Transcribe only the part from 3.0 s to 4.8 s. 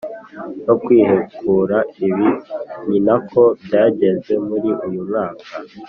nako byagenze muri